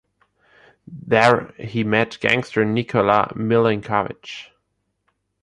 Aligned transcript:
There 0.87 1.51
he 1.59 1.83
met 1.83 2.17
gangster 2.19 2.65
Nikola 2.65 3.31
Milinkovich. 3.35 4.47